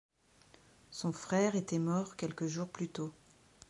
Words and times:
Son 0.89 1.13
frère 1.13 1.55
était 1.55 1.77
mort 1.77 2.15
quelques 2.15 2.47
jours 2.47 2.69
plus 2.71 2.89
tôt... 2.89 3.13